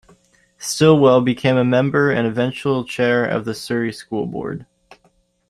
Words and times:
Stilwell 0.57 1.21
became 1.21 1.57
a 1.57 1.63
member 1.63 2.09
and 2.09 2.25
eventual 2.25 2.83
chair 2.83 3.23
of 3.23 3.45
the 3.45 3.53
Surrey 3.53 3.93
School 3.93 4.25
Board. 4.25 4.65